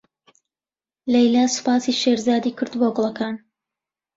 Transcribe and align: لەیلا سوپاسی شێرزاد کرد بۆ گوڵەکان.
لەیلا 1.11 1.45
سوپاسی 1.55 1.97
شێرزاد 2.01 2.43
کرد 2.57 2.73
بۆ 2.79 2.87
گوڵەکان. 2.95 3.35